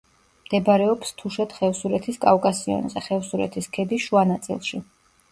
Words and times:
მდებარეობს 0.43 1.11
თუშეთ-ხევსურეთის 1.17 2.17
კავკასიონზე, 2.23 3.03
ხევსურეთის 3.09 3.67
ქედის 3.77 4.07
შუა 4.07 4.23
ნაწილში. 4.31 4.81